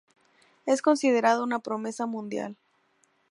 Es 0.65 0.81
considerado 0.81 1.43
una 1.43 1.59
promesa 1.59 2.07
mundial. 2.07 2.57